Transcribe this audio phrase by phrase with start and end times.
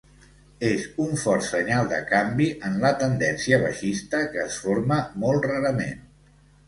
[0.67, 6.01] És un fort senyal de canvi en la tendència baixista que es forma molt rarament.